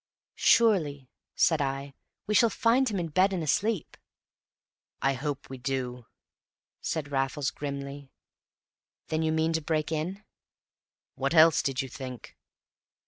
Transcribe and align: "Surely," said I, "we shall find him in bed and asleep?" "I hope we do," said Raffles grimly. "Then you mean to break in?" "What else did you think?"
"Surely," 0.33 1.11
said 1.35 1.61
I, 1.61 1.93
"we 2.25 2.33
shall 2.33 2.49
find 2.49 2.89
him 2.89 2.99
in 2.99 3.09
bed 3.09 3.33
and 3.33 3.43
asleep?" 3.43 3.95
"I 4.99 5.13
hope 5.13 5.47
we 5.47 5.59
do," 5.59 6.07
said 6.81 7.11
Raffles 7.11 7.51
grimly. 7.51 8.09
"Then 9.09 9.21
you 9.21 9.31
mean 9.31 9.53
to 9.53 9.61
break 9.61 9.91
in?" 9.91 10.23
"What 11.13 11.35
else 11.35 11.61
did 11.61 11.83
you 11.83 11.87
think?" 11.87 12.35